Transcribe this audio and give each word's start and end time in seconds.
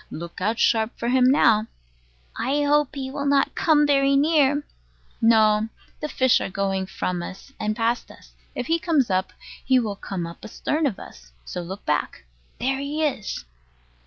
Look 0.09 0.41
out 0.41 0.57
sharp 0.57 0.97
for 0.97 1.09
him 1.09 1.29
now. 1.29 1.67
I 2.35 2.63
hope 2.63 2.95
he 2.95 3.11
will 3.11 3.27
not 3.27 3.53
come 3.53 3.85
very 3.85 4.15
near. 4.15 4.63
No. 5.21 5.69
The 5.99 6.09
fish 6.09 6.41
are 6.41 6.49
going 6.49 6.87
from 6.87 7.21
us 7.21 7.53
and 7.59 7.75
past 7.75 8.09
us. 8.09 8.31
If 8.55 8.65
he 8.65 8.79
comes 8.79 9.11
up, 9.11 9.31
he 9.63 9.77
will 9.77 9.95
come 9.95 10.25
up 10.25 10.43
astern 10.43 10.87
of 10.87 10.97
us, 10.97 11.33
so 11.45 11.61
look 11.61 11.85
back. 11.85 12.25
There 12.59 12.79
he 12.79 13.03
is! 13.05 13.45